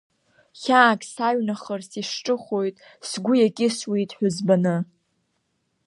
Хьаак 0.61 1.01
саҩнахырц 1.13 1.91
исҿыхоит, 2.01 2.75
сгәы 3.09 3.33
иакьысуеит 3.37 4.11
ҳәызбаны. 4.17 4.77